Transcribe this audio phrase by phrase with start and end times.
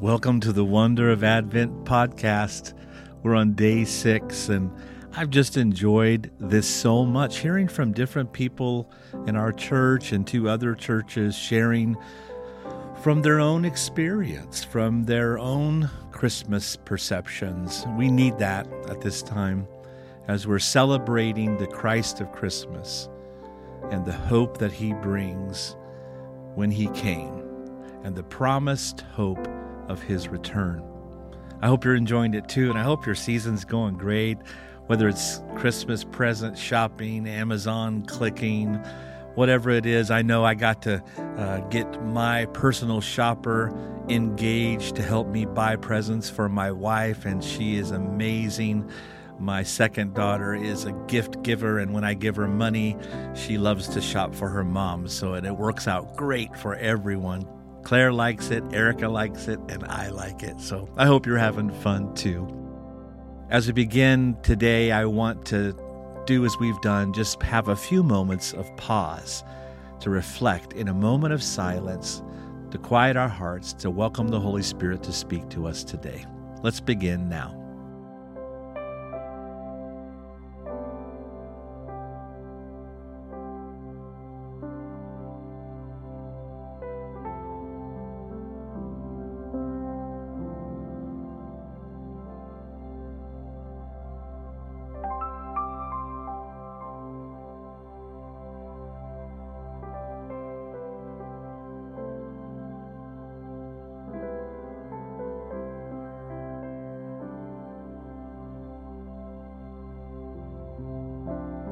[0.00, 2.72] Welcome to the Wonder of Advent podcast.
[3.24, 4.70] We're on day six, and
[5.16, 8.92] I've just enjoyed this so much hearing from different people
[9.26, 11.96] in our church and two other churches sharing
[13.02, 17.84] from their own experience, from their own Christmas perceptions.
[17.96, 19.66] We need that at this time
[20.28, 23.08] as we're celebrating the Christ of Christmas
[23.90, 25.74] and the hope that he brings
[26.54, 27.42] when he came
[28.04, 29.48] and the promised hope
[29.88, 30.82] of his return.
[31.60, 34.38] I hope you're enjoying it too, and I hope your season's going great,
[34.86, 38.74] whether it's Christmas present shopping, Amazon clicking,
[39.34, 40.10] whatever it is.
[40.10, 41.02] I know I got to
[41.36, 43.74] uh, get my personal shopper
[44.08, 48.88] engaged to help me buy presents for my wife, and she is amazing.
[49.40, 52.96] My second daughter is a gift giver, and when I give her money,
[53.34, 55.08] she loves to shop for her mom.
[55.08, 57.46] So it, it works out great for everyone.
[57.88, 60.60] Claire likes it, Erica likes it, and I like it.
[60.60, 62.46] So I hope you're having fun too.
[63.48, 65.74] As we begin today, I want to
[66.26, 69.42] do as we've done, just have a few moments of pause
[70.00, 72.22] to reflect in a moment of silence,
[72.72, 76.26] to quiet our hearts, to welcome the Holy Spirit to speak to us today.
[76.62, 77.67] Let's begin now.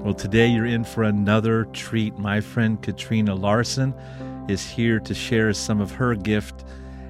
[0.07, 2.17] Well, today you're in for another treat.
[2.17, 3.93] My friend Katrina Larson
[4.49, 6.65] is here to share some of her gift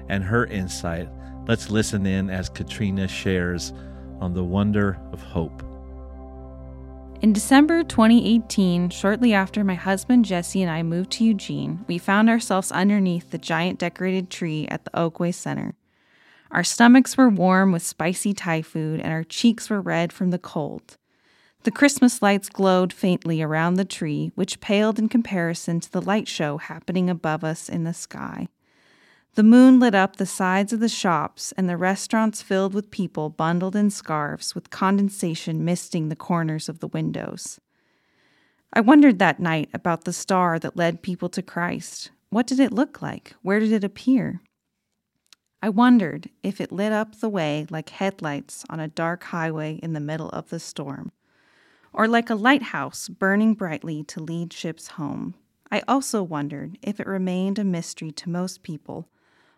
[0.09, 1.07] and her insight.
[1.47, 3.71] Let's listen in as Katrina shares
[4.19, 5.61] on the wonder of hope.
[7.21, 12.31] In December 2018, shortly after my husband Jesse and I moved to Eugene, we found
[12.31, 15.75] ourselves underneath the giant decorated tree at the Oakway Center.
[16.49, 20.39] Our stomachs were warm with spicy Thai food, and our cheeks were red from the
[20.39, 20.97] cold.
[21.67, 26.25] The Christmas lights glowed faintly around the tree, which paled in comparison to the light
[26.25, 28.47] show happening above us in the sky.
[29.35, 33.29] The moon lit up the sides of the shops and the restaurants filled with people
[33.29, 37.59] bundled in scarves with condensation misting the corners of the windows.
[38.71, 42.11] I wondered that night about the star that led people to Christ.
[42.29, 43.35] What did it look like?
[43.41, 44.39] Where did it appear?
[45.61, 49.91] I wondered if it lit up the way like headlights on a dark highway in
[49.91, 51.11] the middle of the storm
[51.97, 55.33] or like a lighthouse burning brightly to lead ships home.
[55.71, 59.09] I also wondered if it remained a mystery to most people,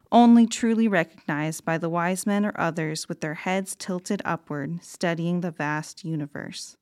[0.09, 5.41] only truly recognized by the wise men or others with their heads tilted upward, studying
[5.41, 6.77] the vast universe.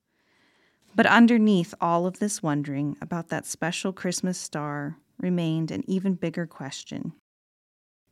[0.94, 6.46] But underneath all of this wondering about that special Christmas star remained an even bigger
[6.46, 7.12] question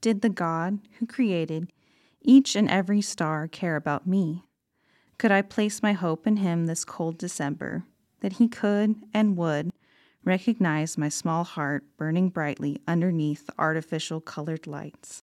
[0.00, 1.72] Did the God who created
[2.20, 4.42] each and every star care about me?
[5.18, 7.84] Could I place my hope in him this cold December,
[8.20, 9.72] that he could and would
[10.24, 15.22] recognize my small heart burning brightly underneath artificial colored lights?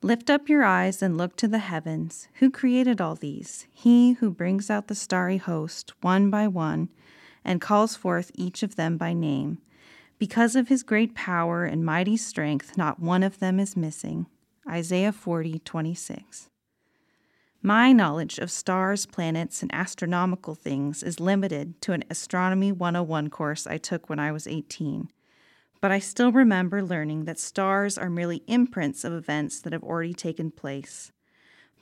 [0.00, 2.26] Lift up your eyes and look to the heavens.
[2.34, 3.66] Who created all these?
[3.70, 6.88] He who brings out the starry host one by one
[7.44, 9.58] and calls forth each of them by name.
[10.18, 14.26] Because of his great power and mighty strength, not one of them is missing.
[14.68, 16.48] Isaiah 40, 26.
[17.64, 23.68] My knowledge of stars, planets, and astronomical things is limited to an Astronomy 101 course
[23.68, 25.08] I took when I was 18.
[25.80, 30.12] But I still remember learning that stars are merely imprints of events that have already
[30.12, 31.12] taken place.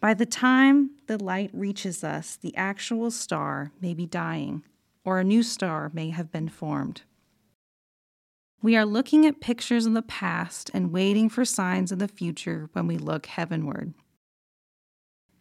[0.00, 4.62] By the time the light reaches us, the actual star may be dying,
[5.02, 7.02] or a new star may have been formed.
[8.60, 12.68] We are looking at pictures of the past and waiting for signs of the future
[12.74, 13.94] when we look heavenward.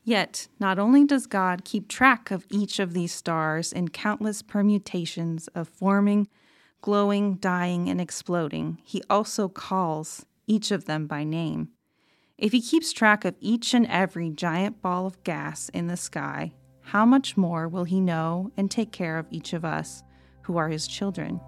[0.04, 5.48] Yet, not only does God keep track of each of these stars in countless permutations
[5.50, 6.28] of forming,
[6.81, 11.69] glowing, dying, and exploding, He also calls each of them by name.
[12.38, 16.54] If He keeps track of each and every giant ball of gas in the sky,
[16.81, 20.04] how much more will He know and take care of each of us
[20.44, 21.40] who are His children?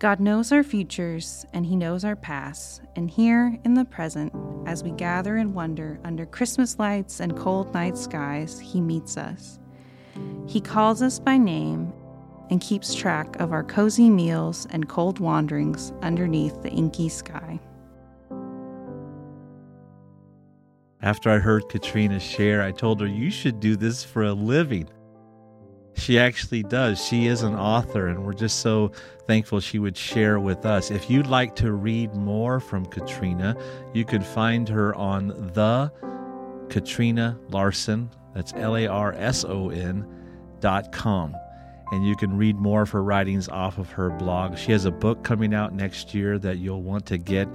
[0.00, 4.32] God knows our futures and He knows our past, and here in the present,
[4.66, 9.58] as we gather and wonder under Christmas lights and cold night skies, He meets us.
[10.46, 11.92] He calls us by name
[12.50, 17.60] and keeps track of our cozy meals and cold wanderings underneath the inky sky.
[21.02, 24.88] After I heard Katrina share, I told her, You should do this for a living.
[26.00, 27.04] She actually does.
[27.04, 28.90] She is an author, and we're just so
[29.26, 30.90] thankful she would share with us.
[30.90, 33.54] If you'd like to read more from Katrina,
[33.92, 35.92] you can find her on the
[36.70, 40.06] Katrina Larson, that's L A R S O N
[40.60, 41.36] dot com.
[41.92, 44.56] And you can read more of her writings off of her blog.
[44.56, 47.46] She has a book coming out next year that you'll want to get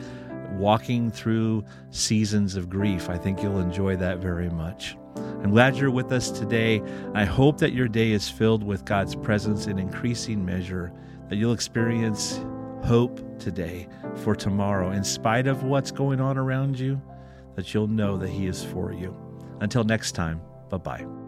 [0.52, 3.10] walking through seasons of grief.
[3.10, 4.98] I think you'll enjoy that very much.
[5.46, 6.82] I'm glad you're with us today.
[7.14, 10.92] I hope that your day is filled with God's presence in increasing measure,
[11.30, 12.44] that you'll experience
[12.84, 13.88] hope today
[14.24, 17.00] for tomorrow, in spite of what's going on around you,
[17.54, 19.16] that you'll know that He is for you.
[19.60, 21.25] Until next time, bye bye.